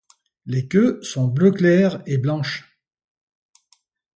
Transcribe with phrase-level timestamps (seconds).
[0.47, 2.79] Les queues sont bleu clair et blanches.